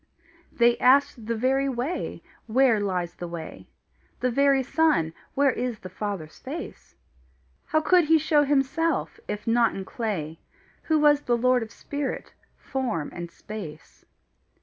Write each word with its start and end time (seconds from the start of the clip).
They 0.51 0.79
asked 0.79 1.27
the 1.27 1.35
very 1.35 1.69
Way, 1.69 2.23
where 2.47 2.79
lies 2.79 3.13
the 3.13 3.27
way; 3.27 3.67
The 4.21 4.31
very 4.31 4.63
Son, 4.63 5.13
where 5.35 5.51
is 5.51 5.77
the 5.77 5.89
Father's 5.89 6.39
face; 6.39 6.95
How 7.67 7.83
he 7.83 7.87
could 7.87 8.19
show 8.19 8.41
himself, 8.41 9.19
if 9.27 9.45
not 9.45 9.75
in 9.75 9.85
clay, 9.85 10.39
Who 10.85 10.97
was 10.97 11.21
the 11.21 11.37
lord 11.37 11.61
of 11.61 11.69
spirit, 11.71 12.33
form, 12.57 13.11
and 13.13 13.29
space. 13.29 14.03